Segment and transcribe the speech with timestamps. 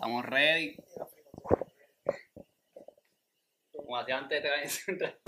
[0.00, 0.76] Estamos ready.
[3.70, 4.48] Como hacía antes de
[4.92, 5.18] entrar.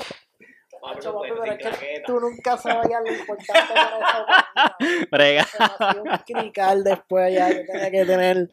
[0.81, 5.07] Papi, pero es que tú nunca sabías lo importante para esa página.
[5.11, 5.47] Brega.
[6.03, 8.51] Un crical después ya, yo tenía que tener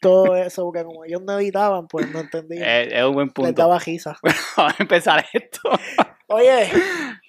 [0.00, 2.80] todo eso, porque como ellos no editaban, pues no entendía.
[2.80, 3.52] Es, es un buen Les punto.
[3.52, 4.18] daba risa.
[4.56, 5.70] Vamos a empezar esto.
[6.28, 6.68] Oye,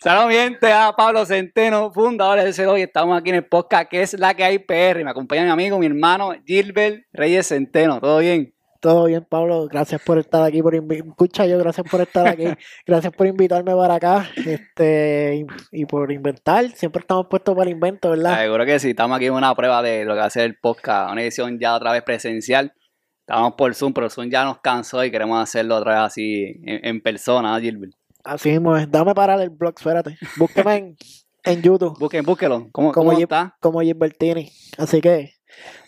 [0.01, 3.89] Saludos, mi gente, a Pablo Centeno, fundador de CEDO, y estamos aquí en el podcast
[3.89, 5.03] que es la que hay PR.
[5.03, 7.99] Me acompaña mi amigo, mi hermano Gilbert Reyes Centeno.
[7.99, 8.55] ¿Todo bien?
[8.79, 9.67] todo bien, Pablo.
[9.67, 12.45] Gracias por estar aquí, por escucha yo, gracias por estar aquí,
[12.87, 16.69] gracias por invitarme para acá, este, y, y por inventar.
[16.71, 18.39] Siempre estamos puestos para el invento, ¿verdad?
[18.39, 18.91] Seguro que sí.
[18.91, 21.59] Estamos aquí en una prueba de lo que va a ser el podcast, una edición
[21.59, 22.73] ya otra vez presencial.
[23.21, 26.85] Estábamos por Zoom, pero Zoom ya nos cansó y queremos hacerlo otra vez así en,
[26.85, 27.93] en persona, ¿no, Gilbert?
[28.27, 28.91] Así mismo es.
[28.91, 30.17] Dame parar el blog, espérate.
[30.35, 30.97] Búsqueme en,
[31.45, 32.67] en YouTube Busquen, búsquelo.
[32.73, 33.55] ¿Cómo, Como cómo está?
[33.61, 34.51] como Gilbertini.
[34.77, 35.35] Así que,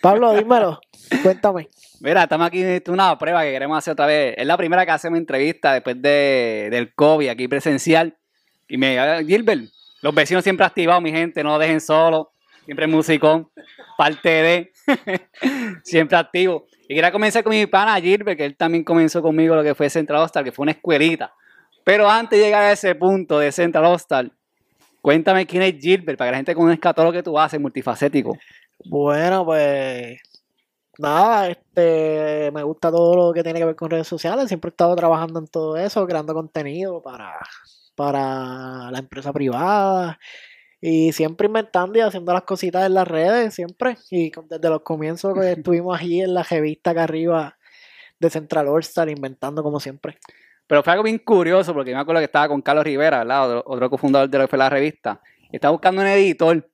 [0.01, 0.79] Pablo, dímelo,
[1.23, 1.67] cuéntame.
[1.99, 4.35] Mira, estamos aquí en una prueba que queremos hacer otra vez.
[4.37, 8.17] Es la primera que hacemos entrevista después de, del COVID aquí presencial.
[8.69, 9.69] Y me Gilbert,
[10.01, 12.31] los vecinos siempre activados, mi gente, no lo dejen solo.
[12.63, 13.49] Siempre musicón,
[13.97, 14.71] parte de,
[15.83, 16.67] siempre activo.
[16.87, 19.89] Y quería comenzar con mi pana Gilbert, que él también comenzó conmigo lo que fue
[19.89, 21.33] Central Hostal, que fue una escuelita.
[21.89, 24.31] Pero antes de llegar a ese punto de Central Hostal,
[25.01, 28.37] cuéntame quién es Gilbert, para que la gente conozca todo lo que tú haces, multifacético.
[28.85, 30.19] Bueno, pues
[30.99, 34.49] nada, este me gusta todo lo que tiene que ver con redes sociales.
[34.49, 37.39] Siempre he estado trabajando en todo eso, creando contenido para,
[37.95, 40.19] para la empresa privada.
[40.79, 43.97] Y siempre inventando y haciendo las cositas en las redes, siempre.
[44.11, 47.57] Y desde los comienzos que estuvimos allí en la revista acá arriba
[48.19, 50.19] de Central All Star, inventando como siempre.
[50.69, 53.45] Pero fue algo bien curioso porque me acuerdo que estaba con Carlos Rivera, ¿verdad?
[53.45, 55.19] Otro, otro cofundador de lo que fue la revista.
[55.51, 56.69] Estaba buscando un editor.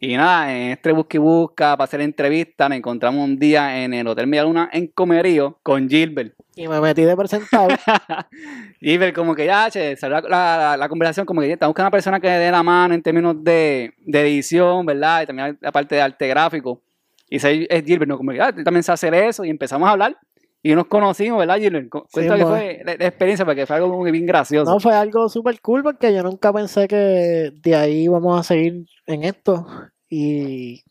[0.00, 3.92] Y nada, en este busca y busca para hacer entrevista, nos encontramos un día en
[3.94, 6.34] el Hotel Media Luna en Comerío con Gilbert.
[6.56, 7.68] Y me metí de presentado.
[8.80, 11.86] Gilbert como que ya, che, salió la, la- la conversación como que ya, está buscando
[11.86, 15.22] una persona que le dé la mano en términos de, de edición, ¿verdad?
[15.22, 16.80] Y también la parte de arte gráfico.
[17.28, 18.16] Y ese es Gilbert, ¿no?
[18.16, 19.44] Como que, ah, también sabes hacer eso.
[19.44, 20.16] Y empezamos a hablar.
[20.62, 21.88] Y nos conocimos, ¿verdad, Gilbert?
[21.88, 22.54] Cu- Sí, Cuéntame qué pues.
[22.62, 24.70] fue la, la experiencia, porque fue algo que bien gracioso.
[24.70, 28.86] No, fue algo súper cool porque yo nunca pensé que de ahí íbamos a seguir
[29.06, 29.66] en esto.
[30.08, 30.84] Y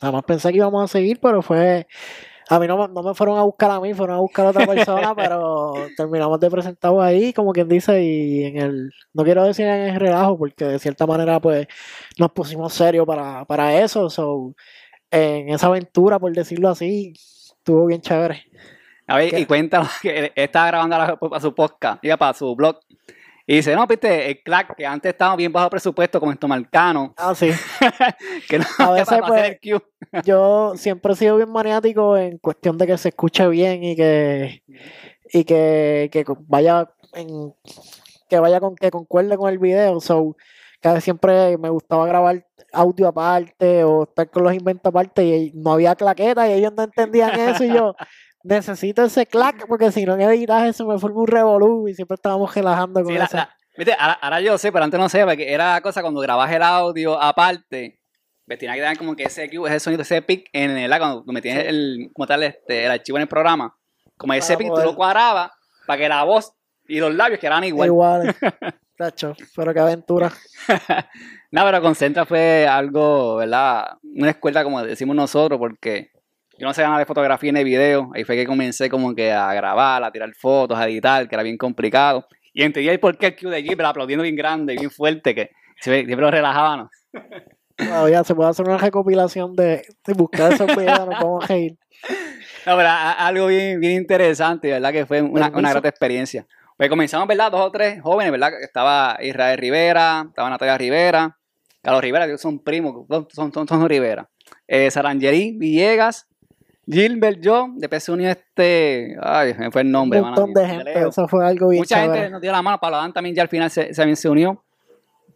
[0.00, 1.86] jamás pensé que íbamos a seguir, pero fue.
[2.50, 4.50] A mí no, me- no me fueron a buscar a mí, fueron a buscar a
[4.50, 8.90] otra persona, pero terminamos de presentados ahí, como quien dice, y en el.
[9.14, 11.66] No quiero decir en el relajo, porque de cierta manera, pues,
[12.18, 14.10] nos pusimos serios para, para eso.
[14.10, 14.54] So,
[15.10, 18.44] en esa aventura, por decirlo así, estuvo bien chévere.
[19.08, 19.40] A ver, ¿Qué?
[19.40, 22.78] y cuéntanos que estaba grabando la- para su podcast, iba para su blog.
[23.50, 27.14] Y dice, no, viste, el clack, que antes estábamos bien bajo presupuesto como esto marcano,
[27.16, 27.50] Ah, sí.
[28.48, 30.22] que no A que veces, para, para hacer pues, el cue.
[30.24, 34.62] yo siempre he sido bien maniático en cuestión de que se escuche bien y que
[35.32, 37.54] y que, que vaya en
[38.28, 40.36] que vaya con que concuerde con el video so
[40.80, 45.52] cada vez siempre me gustaba grabar audio aparte o estar con los inventos aparte y
[45.54, 47.94] no había claqueta y ellos no entendían eso y yo
[48.44, 52.14] necesito ese clack porque si no en editaje se me forma un revolú y siempre
[52.14, 55.24] estábamos relajando con Sí, eso la- viste, ahora, ahora yo sé, pero antes no sé,
[55.24, 58.00] porque era la cosa cuando grabas el audio aparte,
[58.46, 61.24] ves, tenía que dar como que ese cue, ese sonido, ese pic en el, cuando
[61.26, 63.76] metías el, como tal, este, el archivo en el programa,
[64.16, 65.50] como ese pic tú lo cuadrabas
[65.86, 66.52] para que la voz
[66.86, 67.86] y los labios quedaran igual.
[67.86, 68.34] igual
[68.96, 70.32] Tacho, pero qué aventura.
[71.50, 73.96] No, pero Concentra fue algo, ¿verdad?
[74.02, 76.10] Una escuela, como decimos nosotros, porque
[76.58, 78.10] yo no sé nada de fotografía ni de video.
[78.14, 81.42] Ahí fue que comencé como que a grabar, a tirar fotos, a editar, que era
[81.42, 82.26] bien complicado.
[82.52, 85.50] Y entendí el por qué el Q de Gilbert aplaudiendo bien grande, bien fuerte, que
[85.80, 86.88] siempre lo relajábamos.
[87.76, 92.76] todavía se puede hacer una recopilación de, de buscar esos videos nos vamos a No,
[92.76, 94.92] pero a- a- algo bien, bien interesante, ¿verdad?
[94.92, 96.46] Que fue una, una grata experiencia.
[96.76, 97.50] Pues comenzamos, ¿verdad?
[97.50, 98.52] Dos o tres jóvenes, ¿verdad?
[98.62, 101.36] Estaba Israel Rivera, estaba Natalia Rivera,
[101.82, 104.28] Carlos Rivera, que son primos, son, son, son Rivera.
[104.66, 106.28] Eh, Sarangeri Villegas,
[106.90, 110.76] Gilbert, yo, después se unió este, ay, me fue el nombre, un montón de Leo.
[110.76, 112.18] gente, eso fue algo bien Mucha chévere.
[112.20, 114.64] gente nos dio la mano, Pablo Adán también ya al final se, también se unió.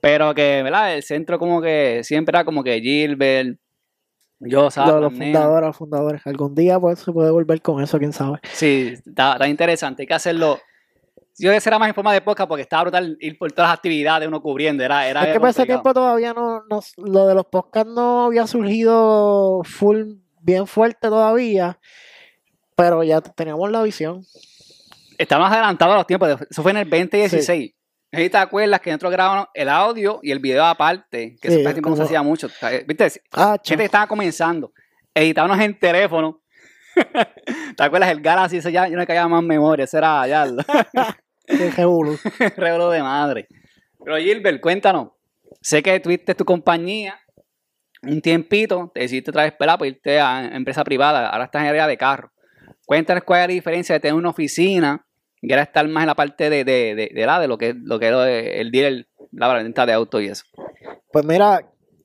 [0.01, 0.95] Pero que, ¿verdad?
[0.95, 3.57] El centro como que siempre era como que Gilbert,
[4.41, 4.95] yo, ¿sabes?
[4.95, 6.27] los fundadores, los fundadores.
[6.27, 8.41] Algún día pues se puede volver con eso, quién sabe.
[8.53, 10.03] Sí, está, está interesante.
[10.03, 10.59] Hay que hacerlo.
[11.39, 13.71] Yo creo que será más en forma de podcast porque estaba brutal ir por todas
[13.71, 14.83] las actividades uno cubriendo.
[14.83, 18.25] Era, era es que por ese tiempo todavía no, no, lo de los podcasts no
[18.25, 21.79] había surgido full, bien fuerte todavía,
[22.77, 24.25] pero ya teníamos la visión.
[25.19, 26.29] Estamos adelantados a los tiempos.
[26.51, 27.75] Eso fue en el 2016.
[28.13, 31.49] No sé si te acuerdas que nosotros grabamos el audio y el video aparte, que
[31.49, 32.49] Sí, eso casi no se como- hacía mucho.
[32.87, 33.23] ¿Viste?
[33.33, 34.73] Ah, Gente que estaba comenzando.
[35.15, 36.43] Editábamos en teléfono.
[37.77, 38.11] ¿Te acuerdas?
[38.11, 40.47] El Galaxy, ese ya yo no caía más memoria, ese era ya
[41.77, 42.19] revolú.
[42.57, 43.49] rebro de madre.
[44.05, 45.09] Pero Gilbert, cuéntanos.
[45.61, 47.19] Sé que tuviste tu compañía
[48.03, 51.87] un tiempito, te decidiste otra vez para irte a empresa privada, ahora estás en área
[51.87, 52.33] de carro.
[52.87, 55.07] Cuéntanos cuál es la diferencia de tener una oficina
[55.41, 57.75] y ahora estar más en la parte de, de, de, de la, de lo que,
[57.75, 60.45] lo que es el dealer, la venta de auto y eso.
[61.13, 61.61] Pues mira,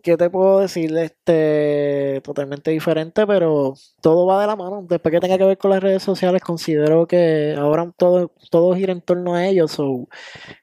[0.07, 0.95] ¿qué te puedo decir?
[0.97, 4.85] Este, totalmente diferente, pero todo va de la mano.
[4.87, 8.93] Después que tenga que ver con las redes sociales, considero que ahora todo, todo gira
[8.93, 9.71] en torno a ellos.
[9.71, 10.07] So,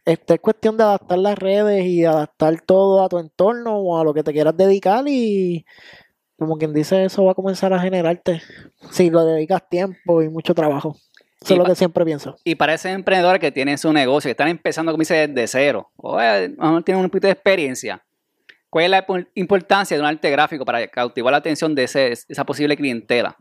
[0.06, 4.04] este, es cuestión de adaptar las redes y adaptar todo a tu entorno o a
[4.04, 5.66] lo que te quieras dedicar y
[6.38, 8.40] como quien dice, eso va a comenzar a generarte
[8.92, 10.96] si lo dedicas tiempo y mucho trabajo.
[11.42, 12.36] Eso es lo que siempre pienso.
[12.44, 15.90] Y para ese emprendedor que tiene su negocio, que están empezando, como dice, desde cero,
[15.96, 18.02] o eh, a lo mejor tienen un poquito de experiencia,
[18.74, 22.44] ¿cuál es la impo- importancia de un arte gráfico para cautivar la atención de esa
[22.44, 23.36] posible clientela?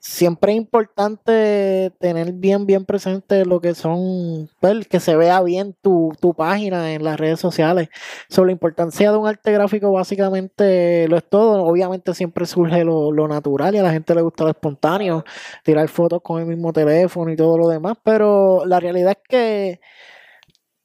[0.00, 5.76] siempre es importante tener bien, bien presente lo que son, pues, que se vea bien
[5.80, 7.88] tu, tu página en las redes sociales.
[8.28, 11.62] Sobre la importancia de un arte gráfico, básicamente lo es todo.
[11.62, 15.24] Obviamente siempre surge lo, lo natural y a la gente le gusta lo espontáneo,
[15.62, 19.80] tirar fotos con el mismo teléfono y todo lo demás, pero la realidad es que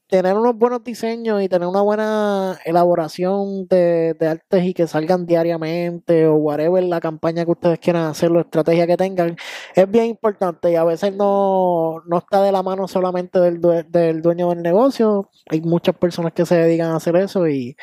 [0.07, 5.25] tener unos buenos diseños y tener una buena elaboración de, de artes y que salgan
[5.25, 9.36] diariamente o whatever la campaña que ustedes quieran hacer, la estrategia que tengan,
[9.75, 13.59] es bien importante y a veces no, no está de la mano solamente del,
[13.89, 15.30] del dueño del negocio.
[15.50, 17.75] Hay muchas personas que se dedican a hacer eso y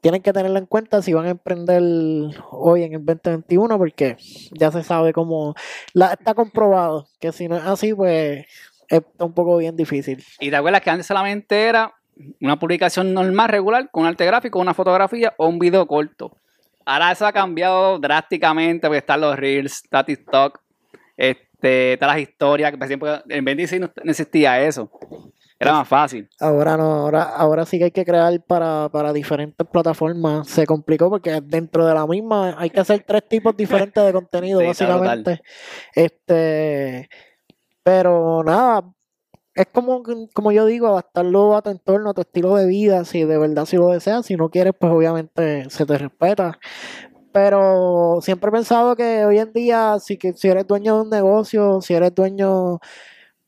[0.00, 1.82] tienen que tenerlo en cuenta si van a emprender
[2.52, 4.16] hoy en el 2021 porque
[4.52, 5.54] ya se sabe cómo
[5.94, 8.46] la, está comprobado que si no es así pues
[8.88, 10.24] es un poco bien difícil.
[10.40, 11.94] Y te acuerdas que antes solamente era
[12.40, 16.36] una publicación normal, regular, con un arte gráfico, una fotografía o un video corto.
[16.84, 20.60] Ahora eso ha cambiado drásticamente, porque están los Reels, está TikTok,
[21.16, 24.90] este, están las historias, que ejemplo, en 26 no no existía eso.
[25.58, 26.28] Era más fácil.
[26.38, 30.46] Ahora no, ahora, ahora sí que hay que crear para, para diferentes plataformas.
[30.48, 34.60] Se complicó porque dentro de la misma hay que hacer tres tipos diferentes de contenido,
[34.60, 35.40] Sí, está básicamente.
[35.94, 37.08] Este,
[37.86, 38.82] pero nada,
[39.54, 40.02] es como,
[40.34, 43.64] como yo digo, adaptarlo a tu entorno, a tu estilo de vida, si de verdad
[43.64, 44.26] si lo deseas.
[44.26, 46.58] Si no quieres, pues obviamente se te respeta.
[47.32, 51.10] Pero siempre he pensado que hoy en día, si, que, si eres dueño de un
[51.10, 52.80] negocio, si eres dueño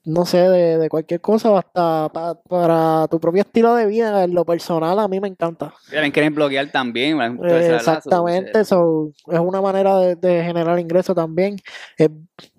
[0.08, 4.34] no sé, de, de cualquier cosa, hasta pa- para tu propio estilo de vida, en
[4.34, 5.74] lo personal, a mí me encanta.
[5.90, 7.20] También quieren bloquear también.
[7.20, 7.30] Eh.
[7.44, 11.56] Eso, exactamente, so, es una manera de, de generar ingresos también.
[11.96, 12.08] Es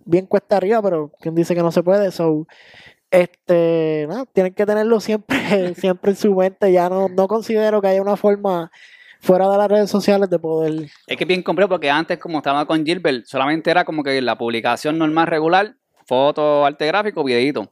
[0.06, 2.46] bien cuesta arriba, pero quien dice que no se puede, so,
[3.12, 5.38] este, nada, tienen que tenerlo siempre,
[5.76, 6.72] siempre en su mente.
[6.72, 8.72] Ya no, no considero que haya una forma
[9.22, 12.38] fuera de las redes sociales de poder Es que es bien complejo porque antes, como
[12.38, 15.76] estaba con Gilbert, solamente era como que la publicación normal, regular,
[16.10, 17.72] foto, arte gráfico, videito.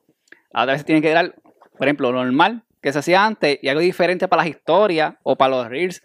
[0.54, 1.34] A veces tienen que dar,
[1.78, 5.36] por ejemplo, lo normal que se hacía antes y algo diferente para las historias o
[5.36, 6.04] para los reels.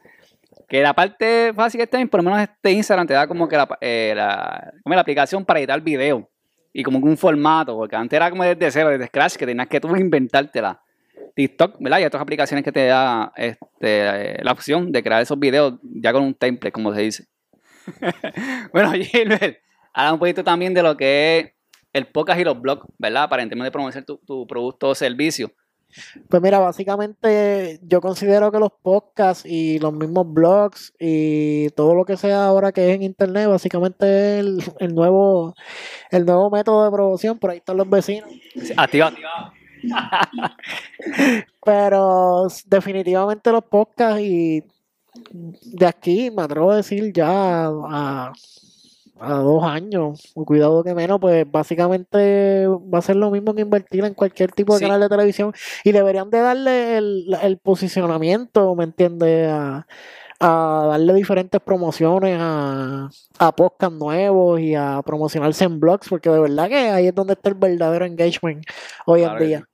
[0.69, 3.69] Que la parte fácil que por lo menos este Instagram te da como que la,
[3.83, 6.31] eh, la, aplicación para editar video
[6.73, 9.69] y como que un formato, porque antes era como desde cero, desde scratch, que tenías
[9.69, 10.81] que tú inventártela.
[11.35, 12.01] TikTok, ¿verdad?
[12.01, 16.23] Y otras aplicaciones que te da este, la opción de crear esos videos ya con
[16.23, 17.27] un template, como se dice.
[18.73, 19.59] bueno, Gilbert,
[19.93, 21.53] habla un poquito también de lo que es
[21.93, 23.29] el podcast y los blogs, ¿verdad?
[23.29, 25.53] Para en términos de promover tu, tu producto o servicio.
[26.29, 32.05] Pues mira, básicamente yo considero que los podcasts y los mismos blogs y todo lo
[32.05, 35.55] que sea ahora que es en internet, básicamente es el, el nuevo,
[36.11, 37.39] el nuevo método de promoción.
[37.39, 38.31] Por ahí están los vecinos.
[38.77, 39.13] Activa.
[41.65, 44.65] Pero definitivamente los podcasts y
[45.35, 48.33] de aquí me atrevo a decir ya a,
[49.23, 54.05] a dos años, cuidado que menos, pues básicamente va a ser lo mismo que invertir
[54.05, 54.85] en cualquier tipo de Sí.
[54.85, 55.53] canal de televisión
[55.85, 59.49] y deberían de darle el, el posicionamiento, ¿me entiendes?
[59.51, 59.87] A,
[60.41, 66.41] a darle diferentes promociones a, a podcasts nuevos y a promocionarse en blogs, porque de
[66.41, 68.65] verdad que ahí es donde está el verdadero engagement
[69.07, 69.69] hoy Claro en que día.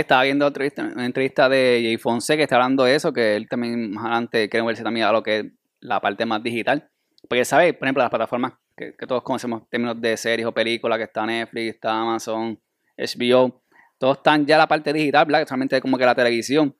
[0.00, 3.34] estaba viendo otra entrevista, una entrevista de Jay Fonse que está hablando de eso, que
[3.34, 5.46] él también más adelante quiere verse también a lo que es
[5.80, 6.88] la parte más digital.
[7.30, 7.74] Porque, ¿sabes?
[7.74, 11.24] Por ejemplo, las plataformas que, todos conocemos en términos de series o películas, que está
[11.24, 12.58] Netflix, está Amazon,
[12.98, 13.62] HBO,
[13.98, 15.42] todos están ya la parte digital, ¿verdad?
[15.42, 16.74] Que solamente como que la televisión.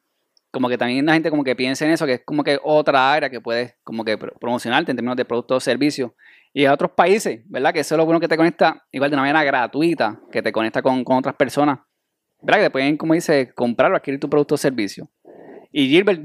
[0.51, 3.13] Como que también la gente como que piensa en eso, que es como que otra
[3.13, 6.11] área que puedes como que pro- promocionarte en términos de productos o servicios.
[6.53, 7.73] Y a otros países, ¿verdad?
[7.73, 10.51] Que eso es lo bueno que te conecta, igual de una manera gratuita, que te
[10.51, 11.79] conecta con, con otras personas
[12.43, 12.59] ¿verdad?
[12.59, 15.09] Que te pueden, como dice, comprar o adquirir tu producto o servicio.
[15.71, 16.21] Y Gilbert,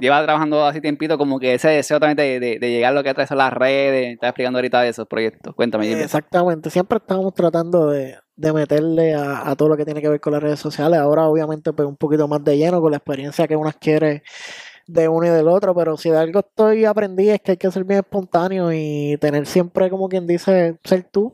[0.00, 3.02] lleva trabajando así tiempito, como que ese deseo también de, de, de llegar a lo
[3.02, 5.54] que atrae son las redes, estás explicando ahorita de esos proyectos.
[5.54, 6.04] Cuéntame, Gilbert.
[6.04, 10.20] Exactamente, siempre estamos tratando de, de meterle a, a todo lo que tiene que ver
[10.20, 10.98] con las redes sociales.
[10.98, 14.22] Ahora, obviamente, pues un poquito más de lleno con la experiencia que uno adquiere
[14.86, 17.70] de uno y del otro, pero si de algo estoy aprendí es que hay que
[17.70, 21.32] ser bien espontáneo y tener siempre, como quien dice, ser tú,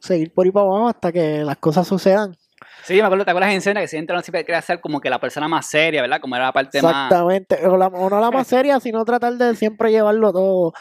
[0.00, 2.36] seguir por ahí para abajo hasta que las cosas sucedan.
[2.84, 5.08] Sí, me acuerdo, ¿te acuerdas en escena que siempre uno siempre quería ser como que
[5.08, 6.20] la persona más seria, ¿verdad?
[6.20, 6.90] Como era la parte más...
[6.92, 10.72] Exactamente, o, no la más seria, sino tratar de siempre llevarlo todo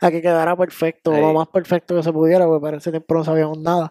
[0.00, 1.20] a que quedara perfecto, Sí.
[1.20, 3.90] lo más perfecto que se pudiera, porque para ese tiempo no sabíamos nada.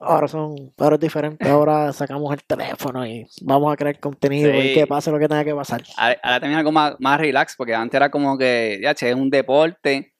[0.00, 4.58] Ahora son, ahora es diferente, ahora sacamos el teléfono y vamos a crear contenido Sí.
[4.58, 5.82] y que pase lo que tenga que pasar.
[5.96, 9.16] Ahora ahora también algo más, más relax, porque antes era como que, ya, che, es
[9.16, 10.14] un deporte,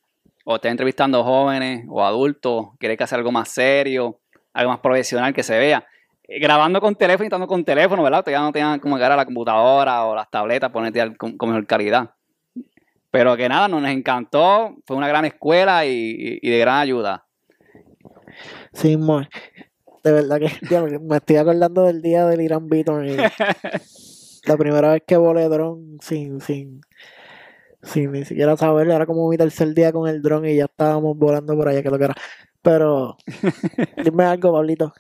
[0.44, 4.20] o estás entrevistando jóvenes o adultos, quieres que hacer algo más serio,
[4.52, 5.85] algo más profesional que se vea.
[6.28, 8.23] Eh, Grabando con teléfono y estando con teléfono, ¿verdad?
[8.23, 11.66] Todavía no tenían como que ahora la computadora o las tabletas, ponerte con, con mejor
[11.66, 12.11] calidad.
[13.11, 17.25] Pero que nada, nos encantó, fue una gran escuela y, y- y de gran ayuda.
[18.75, 19.23] Sí, mo-
[20.04, 23.16] de verdad que me- me estoy acordando del día del Irán Beaton y
[24.47, 26.82] la primera vez que volé dron sin, sin,
[27.82, 31.16] sin ni siquiera saberlo, era como mi tercer día con el dron y ya estábamos
[31.16, 32.14] volando por allá, que lo que era.
[32.61, 33.16] Pero,
[34.04, 34.92] dime algo, Pablito.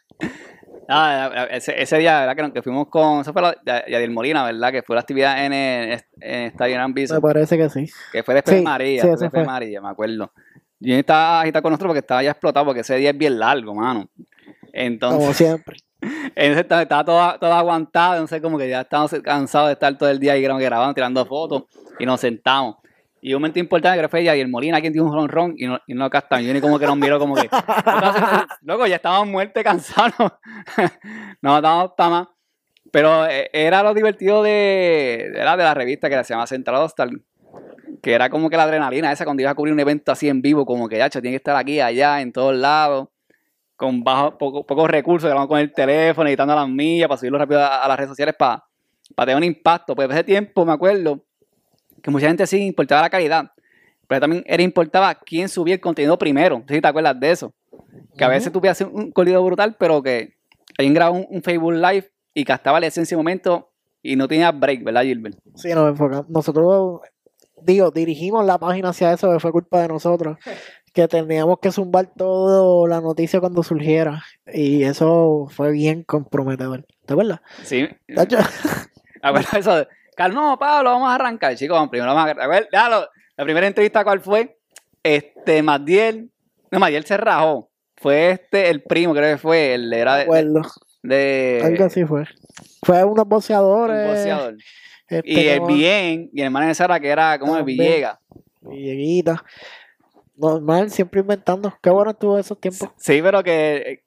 [0.90, 2.46] Ah, ese, ese día, ¿verdad?
[2.46, 4.72] Que, que fuimos con, eso fue la, de Yadiel Molina, ¿verdad?
[4.72, 7.86] Que fue la actividad en, el, en Estadio Gran Me parece que sí.
[8.10, 9.44] Que fue después Sí, de María, sí, fue después de fue.
[9.44, 10.32] María, me acuerdo.
[10.80, 13.74] Yo estaba agitado con nosotros porque estaba ya explotado porque ese día es bien largo,
[13.74, 14.08] mano.
[14.08, 15.76] Como Entonces, siempre.
[16.00, 19.98] entonces estaba, estaba todo, todo aguantado, no sé, como que ya estábamos cansados de estar
[19.98, 21.64] todo el día ahí grabando, tirando fotos
[21.98, 22.76] y nos sentamos.
[23.20, 25.66] Y un momento importante que fue ella y el Molina, quien dio un ron y
[25.66, 26.42] no, y no captan.
[26.44, 27.48] Yo ni como que nos miró como que.
[28.62, 30.14] Loco, ya estábamos muertos, cansados.
[31.42, 32.28] no, estábamos más.
[32.90, 37.22] Pero eh, era lo divertido de, era de la revista que se llama Central Hostal.
[38.02, 40.40] Que era como que la adrenalina esa cuando ibas a cubrir un evento así en
[40.40, 43.08] vivo, como que ya, tiene que estar aquí, allá, en todos lados,
[43.74, 47.60] con bajo, poco- pocos recursos, grabando con el teléfono, editando las millas para subirlo rápido
[47.60, 48.64] a, a las redes sociales para,
[49.16, 49.96] para tener un impacto.
[49.96, 51.24] Pues ese tiempo me acuerdo
[52.02, 53.52] que mucha gente sí importaba la calidad,
[54.06, 56.64] pero también era importaba quién subía el contenido primero.
[56.68, 57.54] Si te acuerdas de eso.
[58.16, 60.34] Que a veces tú podías hacer un contenido brutal, pero que
[60.76, 63.68] alguien grababa un, un Facebook Live y gastaba la esencia en ese momento
[64.02, 65.38] y no tenía break, ¿verdad, Gilbert?
[65.54, 66.28] Sí, nos enfocamos.
[66.28, 67.00] Nosotros,
[67.62, 70.38] digo, dirigimos la página hacia eso, que fue culpa de nosotros.
[70.94, 74.24] Que teníamos que zumbar todo la noticia cuando surgiera.
[74.52, 76.86] Y eso fue bien comprometedor.
[77.04, 77.40] ¿Te acuerdas?
[77.62, 77.86] Sí.
[78.06, 78.20] ¿Te
[79.22, 79.86] acuerdas de eso?
[80.18, 81.88] De, no, Pablo, vamos a arrancar, chicos.
[81.88, 84.58] Primero vamos a, a ver, lo- la primera entrevista, ¿cuál fue?
[85.02, 86.30] Este, Madiel.
[86.70, 87.70] No, Madiel se rajó.
[87.96, 89.74] Fue este, el primo, creo que fue.
[89.74, 90.26] El era de.
[91.02, 92.24] de- Algo así fue.
[92.82, 94.06] Fue unos un boxeadores.
[94.08, 94.56] boxeador.
[95.08, 97.78] este, Y el bien, y el hermano de Sara, que era como También.
[97.78, 98.18] Villegas.
[98.60, 99.44] Villeguita.
[100.36, 101.76] Normal, siempre inventando.
[101.82, 102.88] Qué bueno estuvo esos tiempos.
[102.96, 103.76] Sí, pero que.
[103.76, 104.02] eh,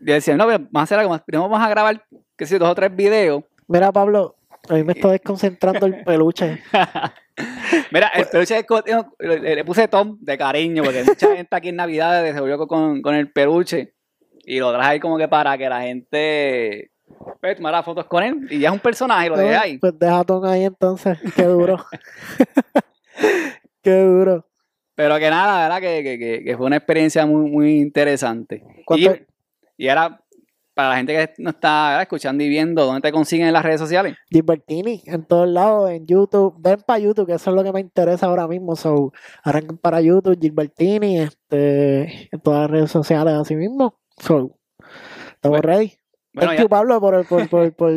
[0.00, 1.22] Yo decía, no, pero más.
[1.22, 2.04] Primero vamos a grabar,
[2.36, 3.42] que sé, dos o tres videos.
[3.66, 4.36] Mira, Pablo,
[4.68, 6.60] a mí me está desconcentrando el peluche.
[7.90, 8.82] Mira, el peluche co-
[9.18, 13.14] le, puse Tom de cariño, porque mucha gente aquí en Navidad se volvió con, con
[13.14, 13.94] el peluche
[14.44, 16.90] y lo traje ahí como que para que la gente
[17.40, 19.78] pues, tomara fotos con él y ya es un personaje, lo dejé ahí.
[19.78, 21.18] Pues deja a Tom ahí entonces.
[21.34, 21.84] Qué duro.
[23.82, 24.46] Qué duro.
[24.94, 28.62] Pero que nada, la verdad que, que- que- que fue una experiencia muy, muy interesante.
[28.78, 29.16] Y, ¿Cuánto-
[29.76, 30.20] y ahora,
[30.74, 32.02] para la gente que no está ¿verdad?
[32.02, 34.16] escuchando y viendo, ¿dónde te consiguen en las redes sociales?
[34.30, 36.54] Gilbertini en todos lados, en YouTube.
[36.58, 38.76] Ven para YouTube, que eso es lo que me interesa ahora mismo.
[38.76, 39.12] So,
[39.42, 44.00] arranquen para YouTube, Gilbertini, este, en todas las redes sociales así mismo.
[44.18, 44.58] So,
[45.34, 45.92] estamos Bueno, ready.
[46.32, 47.92] Bueno, Thank ya, you, Pablo, por, por, por,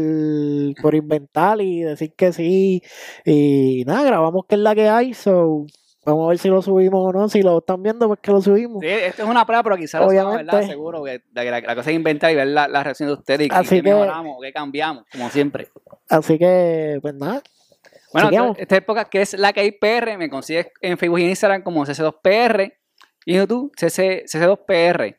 [0.79, 2.83] por inventar y decir que sí.
[3.25, 5.15] Y nada, grabamos que es la que hay.
[5.15, 5.65] So,
[6.11, 7.29] vamos a ver si lo subimos o no.
[7.29, 8.79] Si lo están viendo, pues que lo subimos.
[8.81, 10.53] sí, esto es una prueba, pero quizás lo sabemos, ¿verdad?
[10.55, 10.73] Obviamente.
[10.73, 13.47] Seguro que, que la, la cosa es inventar y ver la, la reacción de ustedes
[13.47, 15.67] y, Así que- mejoramos, o qué cambiamos, como siempre.
[16.09, 17.41] Así que, pues nada.
[18.13, 21.29] Bueno, esta época que es la que hay PR, me consigues en Facebook y en
[21.29, 22.73] Instagram como CC2PR
[23.25, 25.17] y en YouTube CC, CC2PR.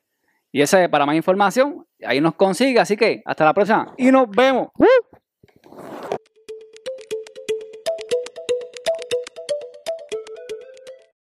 [0.50, 2.80] Y ese para más información, ahí nos consigue.
[2.80, 4.68] Así que hasta la próxima y nos vemos.